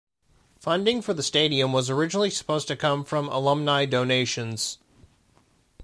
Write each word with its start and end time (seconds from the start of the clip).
Funding 0.59 1.03
for 1.03 1.13
the 1.13 1.21
stadium 1.21 1.73
was 1.73 1.87
originally 1.87 2.31
supposed 2.31 2.67
to 2.69 2.75
come 2.75 3.03
from 3.05 3.27
alumni 3.29 3.85
donations. 3.85 4.79